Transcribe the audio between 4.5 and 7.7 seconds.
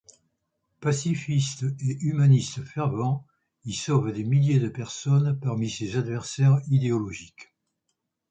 de personnes parmi ses adversaires idéologiques.